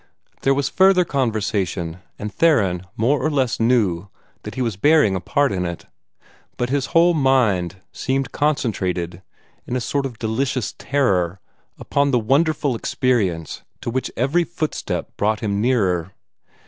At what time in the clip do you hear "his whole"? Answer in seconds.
6.71-7.13